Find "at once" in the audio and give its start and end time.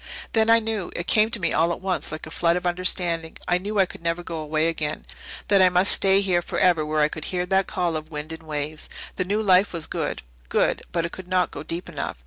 1.71-2.11